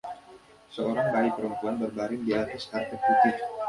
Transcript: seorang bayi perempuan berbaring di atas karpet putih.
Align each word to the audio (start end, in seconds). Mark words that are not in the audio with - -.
seorang 0.73 1.07
bayi 1.13 1.29
perempuan 1.35 1.75
berbaring 1.81 2.21
di 2.27 2.33
atas 2.41 2.63
karpet 2.73 2.97
putih. 3.05 3.35